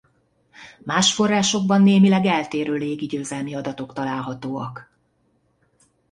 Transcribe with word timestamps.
Más 0.83 1.13
forrásokban 1.13 1.81
némileg 1.81 2.25
eltérő 2.25 2.73
légi 2.73 3.05
győzelmi 3.05 3.55
adatok 3.55 3.93
találhatóak. 3.93 4.91